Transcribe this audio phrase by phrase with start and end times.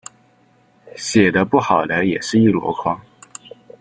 [0.95, 2.99] 写的不好的也是一箩筐